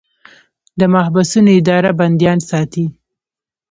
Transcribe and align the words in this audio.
د 0.79 0.81
محبسونو 0.93 1.49
اداره 1.59 1.91
بندیان 1.99 2.39
ساتي 2.49 2.85